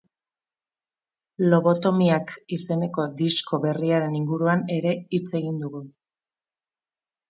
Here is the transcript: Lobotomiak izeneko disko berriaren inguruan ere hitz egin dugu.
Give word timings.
Lobotomiak 1.51 2.35
izeneko 2.59 3.07
disko 3.23 3.63
berriaren 3.69 4.19
inguruan 4.25 4.69
ere 4.81 4.99
hitz 5.01 5.25
egin 5.45 5.65
dugu. 5.65 5.89